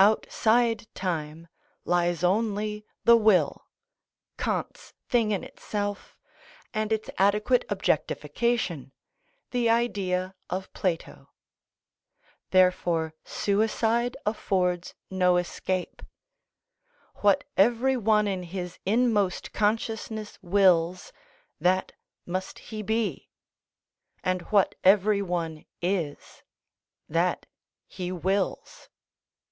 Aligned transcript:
Outside 0.00 0.92
time 0.92 1.46
lies 1.84 2.24
only 2.24 2.84
the 3.04 3.16
will, 3.16 3.68
Kant's 4.36 4.92
thing 5.08 5.30
in 5.30 5.44
itself, 5.44 6.18
and 6.74 6.90
its 6.90 7.08
adequate 7.16 7.64
objectification, 7.68 8.90
the 9.52 9.70
Idea 9.70 10.34
of 10.50 10.72
Plato. 10.72 11.28
Therefore 12.50 13.14
suicide 13.24 14.16
affords 14.26 14.96
no 15.10 15.36
escape; 15.36 16.02
what 17.22 17.44
every 17.56 17.96
one 17.96 18.26
in 18.26 18.42
his 18.42 18.80
inmost 18.84 19.52
consciousness 19.52 20.40
wills, 20.42 21.12
that 21.60 21.92
must 22.26 22.58
he 22.58 22.82
be; 22.82 23.28
and 24.24 24.42
what 24.50 24.74
every 24.82 25.22
one 25.22 25.64
is, 25.80 26.42
that 27.08 27.46
he 27.86 28.10
wills. 28.10 28.88